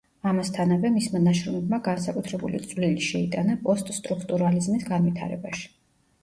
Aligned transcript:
ამასთანავე, 0.29 0.89
მისმა 0.93 1.19
ნაშრომებმა 1.25 1.79
განსაკუთრებული 1.87 2.63
წვლილი 2.71 3.05
შეიტანა 3.09 3.59
პოსტსტრუქტურალიზმის 3.69 4.89
განვითარებაში. 4.89 5.71